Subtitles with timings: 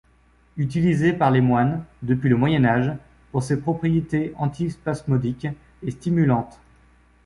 [0.57, 2.91] Utilisée par les moines, depuis le Moyen Âge,
[3.31, 5.45] pour ses propriétés antispasmodiques
[5.83, 6.59] et stimulantes.